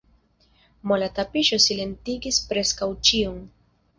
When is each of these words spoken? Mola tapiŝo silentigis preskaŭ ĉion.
Mola 0.91 1.09
tapiŝo 1.19 1.59
silentigis 1.67 2.39
preskaŭ 2.53 2.91
ĉion. 3.11 3.39